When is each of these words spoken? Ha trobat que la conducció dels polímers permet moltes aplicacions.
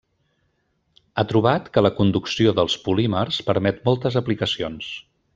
Ha 1.17 1.25
trobat 1.33 1.67
que 1.75 1.83
la 1.85 1.91
conducció 1.99 2.53
dels 2.59 2.77
polímers 2.85 3.41
permet 3.53 3.83
moltes 3.91 4.17
aplicacions. 4.23 4.89